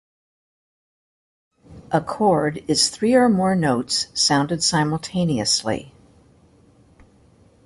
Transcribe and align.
A 1.91 2.01
chord 2.01 2.63
is 2.67 2.89
three 2.89 3.13
or 3.13 3.29
more 3.29 3.55
notes 3.55 4.07
sounded 4.15 4.63
simultaneously. 4.63 5.93